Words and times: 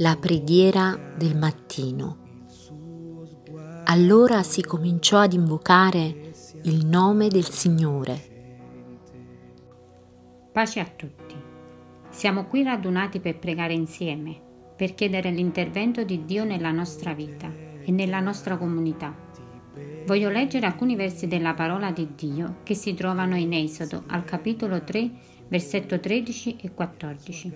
la 0.00 0.16
preghiera 0.16 0.98
del 1.14 1.36
mattino. 1.36 2.16
Allora 3.84 4.42
si 4.42 4.62
cominciò 4.62 5.18
ad 5.18 5.34
invocare 5.34 6.32
il 6.62 6.86
nome 6.86 7.28
del 7.28 7.44
Signore. 7.44 8.18
Pace 10.52 10.80
a 10.80 10.86
tutti. 10.86 11.34
Siamo 12.08 12.46
qui 12.46 12.62
radunati 12.62 13.20
per 13.20 13.38
pregare 13.38 13.74
insieme, 13.74 14.40
per 14.74 14.94
chiedere 14.94 15.30
l'intervento 15.30 16.02
di 16.02 16.24
Dio 16.24 16.44
nella 16.44 16.70
nostra 16.70 17.12
vita 17.12 17.52
e 17.82 17.92
nella 17.92 18.20
nostra 18.20 18.56
comunità. 18.56 19.14
Voglio 20.06 20.30
leggere 20.30 20.64
alcuni 20.64 20.96
versi 20.96 21.26
della 21.26 21.52
parola 21.52 21.90
di 21.90 22.08
Dio 22.16 22.60
che 22.62 22.72
si 22.72 22.94
trovano 22.94 23.36
in 23.36 23.52
Esodo 23.52 24.04
al 24.06 24.24
capitolo 24.24 24.82
3, 24.82 25.10
versetto 25.48 26.00
13 26.00 26.56
e 26.56 26.72
14. 26.72 27.52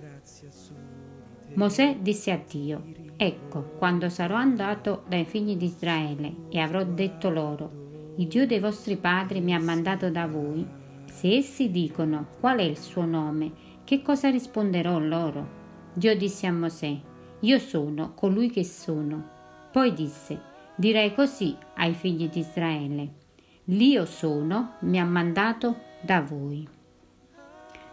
Mosè 1.55 1.97
disse 2.01 2.31
a 2.31 2.39
Dio, 2.45 2.83
Ecco, 3.17 3.75
quando 3.77 4.09
sarò 4.09 4.35
andato 4.35 5.03
dai 5.07 5.23
figli 5.23 5.55
di 5.55 5.65
Israele 5.65 6.47
e 6.49 6.59
avrò 6.59 6.83
detto 6.83 7.29
loro, 7.29 8.13
il 8.17 8.27
Dio 8.27 8.45
dei 8.45 8.59
vostri 8.59 8.97
padri 8.97 9.39
mi 9.39 9.53
ha 9.53 9.59
mandato 9.59 10.09
da 10.09 10.27
voi, 10.27 10.65
se 11.05 11.33
essi 11.33 11.71
dicono 11.71 12.27
qual 12.41 12.59
è 12.59 12.63
il 12.63 12.77
suo 12.77 13.05
nome, 13.05 13.51
che 13.85 14.01
cosa 14.01 14.29
risponderò 14.29 14.99
loro? 14.99 15.63
Dio 15.93 16.15
disse 16.17 16.45
a 16.45 16.51
Mosè, 16.51 16.93
Io 17.39 17.59
sono 17.59 18.13
colui 18.13 18.49
che 18.49 18.65
sono. 18.65 19.29
Poi 19.71 19.93
disse, 19.93 20.53
Direi 20.75 21.13
così 21.13 21.55
ai 21.75 21.93
figli 21.93 22.27
di 22.27 22.39
Israele, 22.39 23.13
L'Io 23.65 24.05
sono 24.05 24.73
mi 24.81 24.99
ha 24.99 25.05
mandato 25.05 25.77
da 26.01 26.21
voi. 26.21 26.67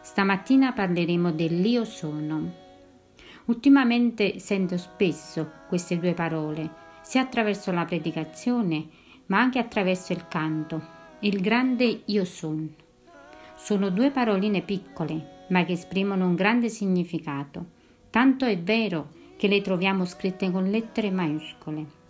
Stamattina 0.00 0.72
parleremo 0.72 1.30
dell'Io 1.30 1.84
sono. 1.84 2.61
Ultimamente 3.46 4.38
sento 4.38 4.76
spesso 4.76 5.50
queste 5.68 5.98
due 5.98 6.14
parole, 6.14 6.70
sia 7.02 7.22
attraverso 7.22 7.72
la 7.72 7.84
predicazione, 7.84 8.86
ma 9.26 9.40
anche 9.40 9.58
attraverso 9.58 10.12
il 10.12 10.28
canto. 10.28 10.80
Il 11.20 11.40
grande 11.40 12.02
io 12.04 12.24
sono. 12.24 12.68
Sono 13.56 13.90
due 13.90 14.10
paroline 14.10 14.62
piccole, 14.62 15.44
ma 15.48 15.64
che 15.64 15.72
esprimono 15.72 16.26
un 16.26 16.34
grande 16.34 16.68
significato. 16.68 17.66
Tanto 18.10 18.44
è 18.44 18.58
vero 18.58 19.08
che 19.36 19.48
le 19.48 19.60
troviamo 19.60 20.04
scritte 20.04 20.50
con 20.50 20.70
lettere 20.70 21.10
maiuscole. 21.10 22.00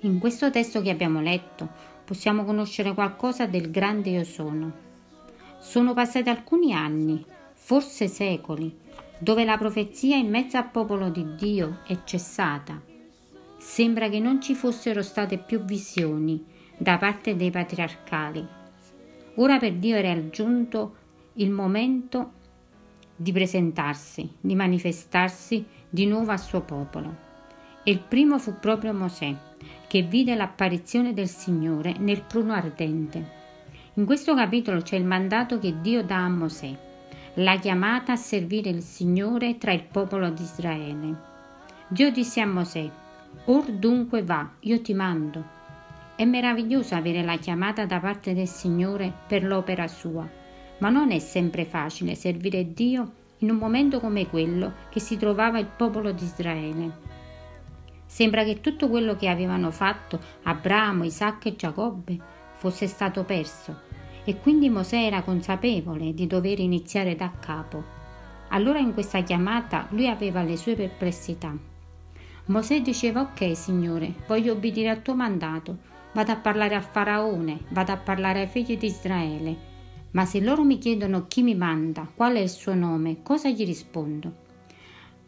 In 0.00 0.18
questo 0.18 0.50
testo 0.50 0.80
che 0.80 0.90
abbiamo 0.90 1.20
letto 1.20 1.68
possiamo 2.04 2.44
conoscere 2.44 2.94
qualcosa 2.94 3.46
del 3.46 3.70
grande 3.70 4.10
io 4.10 4.24
sono. 4.24 4.72
Sono 5.58 5.92
passati 5.92 6.30
alcuni 6.30 6.72
anni, 6.72 7.22
forse 7.52 8.08
secoli, 8.08 8.74
dove 9.18 9.44
la 9.44 9.58
profezia 9.58 10.16
in 10.16 10.28
mezzo 10.28 10.56
al 10.56 10.70
popolo 10.70 11.10
di 11.10 11.34
Dio 11.34 11.80
è 11.86 11.98
cessata. 12.04 12.80
Sembra 13.58 14.08
che 14.08 14.20
non 14.20 14.40
ci 14.40 14.54
fossero 14.54 15.02
state 15.02 15.38
più 15.38 15.64
visioni 15.64 16.44
da 16.76 16.96
parte 16.96 17.34
dei 17.34 17.50
patriarcali. 17.50 18.46
Ora 19.34 19.58
per 19.58 19.74
Dio 19.74 19.96
era 19.96 20.28
giunto 20.30 20.94
il 21.34 21.50
momento 21.50 22.32
di 23.16 23.32
presentarsi, 23.32 24.28
di 24.40 24.54
manifestarsi 24.54 25.64
di 25.88 26.06
nuovo 26.06 26.30
al 26.30 26.40
suo 26.40 26.60
popolo. 26.60 27.26
E 27.82 27.90
il 27.90 28.00
primo 28.00 28.38
fu 28.38 28.58
proprio 28.60 28.92
Mosè, 28.94 29.34
che 29.88 30.02
vide 30.02 30.36
l'apparizione 30.36 31.12
del 31.12 31.28
Signore 31.28 31.94
nel 31.98 32.22
pruno 32.22 32.52
ardente. 32.52 33.36
In 33.94 34.04
questo 34.04 34.34
capitolo 34.34 34.80
c'è 34.82 34.96
il 34.96 35.04
mandato 35.04 35.58
che 35.58 35.80
Dio 35.80 36.04
dà 36.04 36.24
a 36.24 36.28
Mosè 36.28 36.86
la 37.40 37.56
chiamata 37.56 38.12
a 38.12 38.16
servire 38.16 38.68
il 38.68 38.82
Signore 38.82 39.58
tra 39.58 39.72
il 39.72 39.84
popolo 39.84 40.28
di 40.30 40.42
Israele. 40.42 41.14
Dio 41.86 42.10
disse 42.10 42.40
a 42.40 42.46
Mosè, 42.46 42.90
Or 43.44 43.70
dunque 43.70 44.24
va, 44.24 44.50
io 44.60 44.80
ti 44.80 44.92
mando. 44.92 45.56
È 46.16 46.24
meraviglioso 46.24 46.96
avere 46.96 47.22
la 47.22 47.36
chiamata 47.36 47.86
da 47.86 48.00
parte 48.00 48.34
del 48.34 48.48
Signore 48.48 49.12
per 49.28 49.44
l'opera 49.44 49.86
sua, 49.86 50.28
ma 50.78 50.88
non 50.88 51.12
è 51.12 51.20
sempre 51.20 51.64
facile 51.64 52.16
servire 52.16 52.72
Dio 52.72 53.12
in 53.38 53.50
un 53.50 53.56
momento 53.56 54.00
come 54.00 54.26
quello 54.26 54.72
che 54.90 54.98
si 54.98 55.16
trovava 55.16 55.60
il 55.60 55.66
popolo 55.66 56.10
di 56.10 56.24
Israele. 56.24 56.90
Sembra 58.04 58.42
che 58.42 58.60
tutto 58.60 58.88
quello 58.88 59.14
che 59.14 59.28
avevano 59.28 59.70
fatto 59.70 60.18
Abramo, 60.42 61.04
Isacco 61.04 61.46
e 61.46 61.54
Giacobbe 61.54 62.18
fosse 62.54 62.88
stato 62.88 63.22
perso 63.22 63.87
e 64.28 64.40
quindi 64.40 64.68
Mosè 64.68 65.04
era 65.04 65.22
consapevole 65.22 66.12
di 66.12 66.26
dover 66.26 66.58
iniziare 66.58 67.16
da 67.16 67.32
capo. 67.40 67.82
Allora 68.48 68.78
in 68.78 68.92
questa 68.92 69.22
chiamata 69.22 69.86
lui 69.92 70.06
aveva 70.06 70.42
le 70.42 70.58
sue 70.58 70.74
perplessità. 70.74 71.56
Mosè 72.44 72.82
diceva 72.82 73.22
ok 73.22 73.56
Signore, 73.56 74.12
voglio 74.26 74.52
obbedire 74.52 74.90
al 74.90 75.00
tuo 75.00 75.14
mandato, 75.14 75.78
vado 76.12 76.32
a 76.32 76.36
parlare 76.36 76.74
al 76.74 76.82
faraone, 76.82 77.60
vado 77.70 77.92
a 77.92 77.96
parlare 77.96 78.40
ai 78.40 78.48
figli 78.48 78.76
di 78.76 78.88
Israele, 78.88 79.56
ma 80.10 80.26
se 80.26 80.40
loro 80.40 80.62
mi 80.62 80.76
chiedono 80.76 81.26
chi 81.26 81.40
mi 81.42 81.54
manda, 81.54 82.06
qual 82.14 82.34
è 82.34 82.40
il 82.40 82.50
suo 82.50 82.74
nome, 82.74 83.22
cosa 83.22 83.48
gli 83.48 83.64
rispondo? 83.64 84.30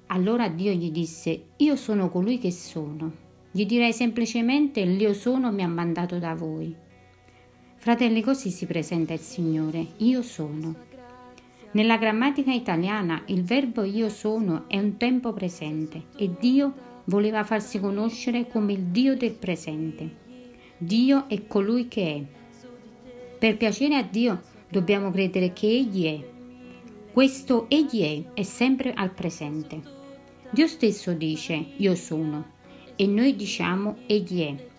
Allora 0.09 0.47
Dio 0.49 0.73
gli 0.73 0.91
disse, 0.91 1.53
io 1.57 1.75
sono 1.77 2.11
colui 2.11 2.37
che 2.37 2.51
sono. 2.51 3.11
Gli 3.51 3.65
direi 3.65 3.95
semplicemente 3.95 4.85
l'io 4.85 5.15
sono 5.15 5.51
mi 5.53 5.63
ha 5.63 5.69
mandato 5.69 6.19
da 6.19 6.35
voi. 6.35 6.89
Fratelli, 7.83 8.21
così 8.21 8.51
si 8.51 8.67
presenta 8.67 9.15
il 9.15 9.21
Signore, 9.21 9.87
io 9.97 10.21
sono. 10.21 10.75
Nella 11.71 11.97
grammatica 11.97 12.53
italiana 12.53 13.23
il 13.29 13.43
verbo 13.43 13.85
io 13.85 14.11
sono 14.11 14.65
è 14.69 14.79
un 14.79 14.99
tempo 14.99 15.33
presente 15.33 16.09
e 16.15 16.31
Dio 16.39 16.75
voleva 17.05 17.43
farsi 17.43 17.81
conoscere 17.81 18.47
come 18.49 18.75
il 18.75 18.83
Dio 18.89 19.17
del 19.17 19.33
presente. 19.33 20.15
Dio 20.77 21.27
è 21.27 21.47
colui 21.47 21.89
che 21.89 22.05
è. 22.05 22.69
Per 23.39 23.57
piacere 23.57 23.97
a 23.97 24.03
Dio 24.03 24.43
dobbiamo 24.69 25.11
credere 25.11 25.55
che 25.55 25.67
Egli 25.69 26.05
è. 26.05 26.31
Questo 27.11 27.65
Egli 27.71 28.03
è 28.03 28.35
è 28.35 28.43
sempre 28.43 28.93
al 28.93 29.13
presente. 29.13 29.81
Dio 30.51 30.67
stesso 30.67 31.15
dice 31.15 31.69
io 31.79 31.95
sono 31.95 32.45
e 32.95 33.07
noi 33.07 33.35
diciamo 33.35 34.01
Egli 34.05 34.43
è. 34.43 34.70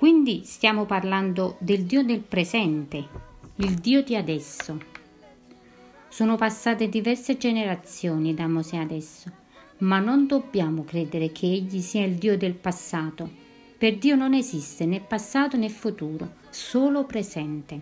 Quindi 0.00 0.44
stiamo 0.46 0.86
parlando 0.86 1.56
del 1.58 1.84
Dio 1.84 2.02
del 2.02 2.20
presente, 2.20 3.06
il 3.56 3.74
Dio 3.74 4.02
di 4.02 4.16
adesso. 4.16 4.80
Sono 6.08 6.36
passate 6.36 6.88
diverse 6.88 7.36
generazioni 7.36 8.32
da 8.32 8.48
Mosè 8.48 8.78
adesso, 8.78 9.30
ma 9.80 9.98
non 9.98 10.26
dobbiamo 10.26 10.84
credere 10.84 11.32
che 11.32 11.44
egli 11.44 11.82
sia 11.82 12.06
il 12.06 12.14
Dio 12.14 12.38
del 12.38 12.54
passato. 12.54 13.28
Per 13.76 13.98
Dio 13.98 14.16
non 14.16 14.32
esiste 14.32 14.86
né 14.86 15.00
passato 15.00 15.58
né 15.58 15.68
futuro, 15.68 16.36
solo 16.48 17.04
presente. 17.04 17.78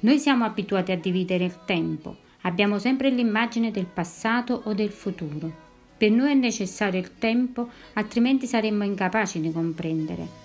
Noi 0.00 0.20
siamo 0.20 0.44
abituati 0.44 0.92
a 0.92 0.96
dividere 0.96 1.46
il 1.46 1.64
tempo, 1.64 2.16
abbiamo 2.42 2.78
sempre 2.78 3.10
l'immagine 3.10 3.72
del 3.72 3.86
passato 3.86 4.62
o 4.66 4.72
del 4.72 4.90
futuro. 4.90 5.52
Per 5.96 6.12
noi 6.12 6.30
è 6.30 6.34
necessario 6.34 7.00
il 7.00 7.18
tempo, 7.18 7.70
altrimenti 7.94 8.46
saremmo 8.46 8.84
incapaci 8.84 9.40
di 9.40 9.50
comprendere. 9.50 10.43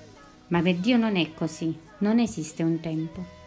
Ma 0.50 0.62
per 0.62 0.76
Dio 0.76 0.98
non 0.98 1.16
è 1.16 1.34
così, 1.34 1.74
non 2.00 2.20
esiste 2.20 2.62
un 2.62 2.80
tempo. 2.80 3.38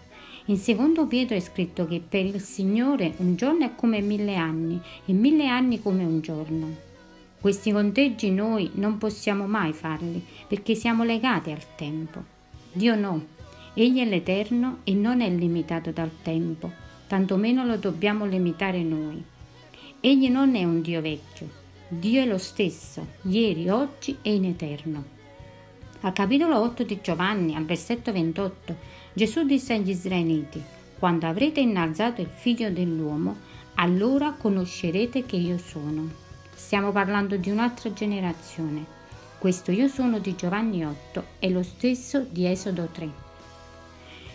In 0.47 0.57
secondo 0.57 1.07
Pietro 1.07 1.37
è 1.37 1.41
scritto 1.41 1.87
che 1.87 2.03
per 2.07 2.25
il 2.25 2.41
Signore 2.41 3.15
un 3.19 3.37
giorno 3.37 3.65
è 3.65 3.75
come 3.77 4.01
mille 4.01 4.35
anni 4.35 4.81
e 5.05 5.13
mille 5.13 5.47
anni 5.47 5.81
come 5.81 6.03
un 6.05 6.21
giorno. 6.21 6.75
Questi 7.41 7.71
conteggi 7.71 8.31
noi 8.31 8.71
non 8.75 8.99
possiamo 8.99 9.47
mai 9.47 9.73
farli 9.73 10.25
perché 10.49 10.75
siamo 10.75 11.05
legati 11.05 11.51
al 11.51 11.75
tempo. 11.77 12.23
Dio 12.73 12.97
no, 12.97 13.27
Egli 13.75 14.01
è 14.01 14.05
l'Eterno 14.05 14.79
e 14.85 14.93
non 14.95 15.21
è 15.21 15.31
limitato 15.31 15.93
dal 15.93 16.11
tempo, 16.23 16.71
tantomeno 17.07 17.65
lo 17.65 17.77
dobbiamo 17.77 18.27
limitare 18.27 18.83
noi. 18.83 19.23
Egli 20.01 20.29
non 20.29 20.55
è 20.57 20.65
un 20.65 20.83
Dio 20.83 21.01
vecchio, 21.01 21.49
Dio 21.89 22.23
è 22.23 22.27
lo 22.27 22.39
stesso, 22.39 23.07
ieri, 23.23 23.69
oggi 23.69 24.17
e 24.23 24.35
in 24.35 24.45
eterno. 24.45 25.22
Al 26.05 26.13
capitolo 26.13 26.59
8 26.59 26.83
di 26.83 26.99
Giovanni, 27.01 27.55
al 27.55 27.65
versetto 27.65 28.11
28, 28.11 28.77
Gesù 29.13 29.45
disse 29.45 29.75
agli 29.75 29.91
israeliti, 29.91 30.61
quando 30.99 31.29
avrete 31.29 31.61
innalzato 31.61 32.21
il 32.21 32.27
figlio 32.27 32.73
dell'uomo, 32.73 33.37
allora 33.75 34.33
conoscerete 34.33 35.25
che 35.25 35.37
io 35.37 35.59
sono. 35.59 36.11
Stiamo 36.53 36.91
parlando 36.91 37.37
di 37.37 37.51
un'altra 37.51 37.93
generazione. 37.93 38.85
Questo 39.39 39.71
io 39.71 39.87
sono 39.87 40.19
di 40.19 40.35
Giovanni 40.35 40.85
8 40.85 41.25
è 41.39 41.49
lo 41.49 41.63
stesso 41.63 42.27
di 42.29 42.47
Esodo 42.47 42.89
3. 42.91 43.11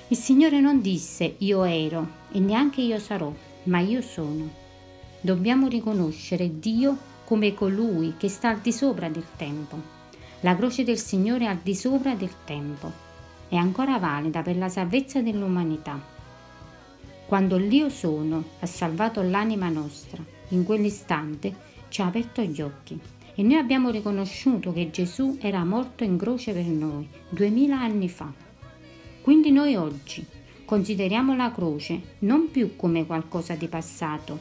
Il 0.08 0.18
Signore 0.18 0.62
non 0.62 0.80
disse 0.80 1.36
io 1.40 1.66
ero 1.66 2.08
e 2.31 2.40
neanche 2.40 2.80
io 2.80 2.98
sarò, 2.98 3.34
ma 3.64 3.80
io 3.80 4.02
sono. 4.02 4.50
Dobbiamo 5.19 5.68
riconoscere 5.68 6.60
Dio 6.60 6.98
come 7.25 7.54
colui 7.54 8.14
che 8.18 8.30
sta 8.30 8.52
al 8.52 8.60
di 8.60 8.72
sopra 8.72 9.10
del 9.10 9.25
tempo 9.36 9.96
la 10.42 10.56
croce 10.56 10.84
del 10.84 11.00
Signore 11.00 11.45
è 11.45 11.48
al 11.48 11.60
di 11.63 11.74
sopra 11.74 12.13
del 12.13 12.31
tempo, 12.45 12.92
è 13.50 13.56
ancora 13.56 13.98
valida 13.98 14.42
per 14.42 14.56
la 14.56 14.69
salvezza 14.69 15.22
dell'umanità. 15.22 16.00
Quando 17.25 17.57
l'Io 17.57 17.89
sono 17.89 18.44
ha 18.60 18.66
salvato 18.66 19.22
l'anima 19.22 19.69
nostra, 19.69 20.24
in 20.50 20.63
quell'istante 20.63 21.56
ci 21.89 22.01
ha 22.01 22.06
aperto 22.06 22.42
gli 22.42 22.62
occhi 22.62 23.00
e 23.34 23.44
noi 23.44 23.57
abbiamo 23.57 23.89
riconosciuto 23.89 24.72
che 24.74 24.89
Gesù 24.92 25.38
era 25.42 25.63
morto 25.63 26.04
in 26.04 26.18
croce 26.18 26.54
per 26.54 26.66
noi 26.66 27.07
duemila 27.30 27.80
anni 27.80 28.07
fa. 28.07 28.31
Quindi 29.22 29.51
noi 29.51 29.75
oggi 29.75 30.25
consideriamo 30.66 31.36
la 31.36 31.51
croce 31.51 32.16
non 32.19 32.50
più 32.51 32.75
come 32.75 33.06
qualcosa 33.06 33.56
di 33.56 33.68
passato, 33.68 34.40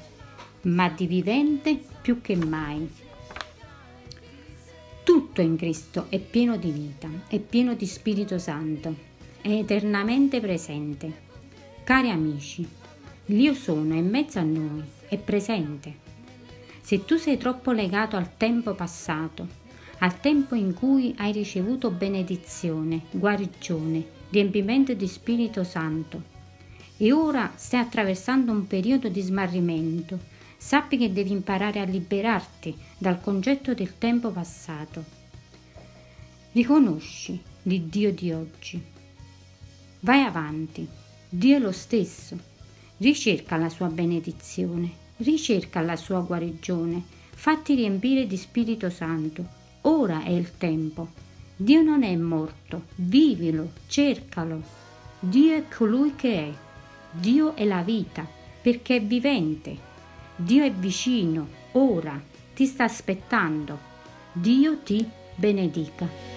ma 0.62 0.88
di 0.88 1.06
vivente 1.06 1.80
più 2.00 2.20
che 2.20 2.36
mai. 2.36 3.04
Tutto 5.36 5.50
in 5.50 5.58
Cristo 5.58 6.06
è 6.08 6.18
pieno 6.18 6.56
di 6.56 6.70
vita, 6.70 7.10
è 7.28 7.38
pieno 7.38 7.74
di 7.74 7.84
Spirito 7.84 8.38
Santo, 8.38 8.94
è 9.42 9.50
eternamente 9.50 10.40
presente. 10.40 11.12
Cari 11.84 12.08
amici, 12.08 12.66
l'Io 13.26 13.52
sono 13.52 13.92
è 13.92 13.98
in 13.98 14.08
mezzo 14.08 14.38
a 14.38 14.42
noi, 14.42 14.82
è 15.06 15.18
presente. 15.18 15.94
Se 16.80 17.04
tu 17.04 17.16
sei 17.16 17.36
troppo 17.36 17.72
legato 17.72 18.16
al 18.16 18.38
tempo 18.38 18.72
passato, 18.72 19.46
al 19.98 20.18
tempo 20.20 20.54
in 20.54 20.72
cui 20.72 21.14
hai 21.18 21.32
ricevuto 21.32 21.90
benedizione, 21.90 23.02
guarigione, 23.10 24.06
riempimento 24.30 24.94
di 24.94 25.06
Spirito 25.06 25.64
Santo, 25.64 26.22
e 26.96 27.12
ora 27.12 27.52
stai 27.56 27.80
attraversando 27.80 28.52
un 28.52 28.66
periodo 28.66 29.10
di 29.10 29.20
smarrimento, 29.20 30.18
sappi 30.56 30.96
che 30.96 31.12
devi 31.12 31.32
imparare 31.32 31.80
a 31.80 31.84
liberarti 31.84 32.74
dal 32.96 33.20
concetto 33.20 33.74
del 33.74 33.98
tempo 33.98 34.30
passato. 34.30 35.24
Riconosci 36.56 37.40
l'Iddio 37.64 38.12
di 38.12 38.32
oggi. 38.32 38.82
Vai 40.00 40.22
avanti, 40.22 40.88
Dio 41.28 41.58
lo 41.58 41.72
stesso. 41.72 42.36
Ricerca 42.96 43.56
la 43.56 43.68
sua 43.68 43.88
benedizione 43.88 45.04
ricerca 45.18 45.80
la 45.80 45.96
sua 45.96 46.20
guarigione, 46.20 47.02
fatti 47.30 47.74
riempire 47.74 48.26
di 48.26 48.36
Spirito 48.36 48.90
Santo. 48.90 49.44
Ora 49.82 50.22
è 50.22 50.30
il 50.30 50.56
tempo. 50.58 51.08
Dio 51.56 51.82
non 51.82 52.02
è 52.02 52.14
morto, 52.16 52.86
vivilo, 52.96 53.72
cercalo. 53.86 54.62
Dio 55.18 55.56
è 55.56 55.64
colui 55.68 56.14
che 56.16 56.38
è. 56.38 56.52
Dio 57.10 57.54
è 57.54 57.64
la 57.64 57.82
vita, 57.82 58.26
perché 58.60 58.96
è 58.96 59.02
vivente. 59.02 59.94
Dio 60.36 60.64
è 60.64 60.72
vicino, 60.72 61.48
ora, 61.72 62.20
ti 62.54 62.66
sta 62.66 62.84
aspettando. 62.84 63.78
Dio 64.32 64.78
ti 64.82 65.08
benedica. 65.34 66.35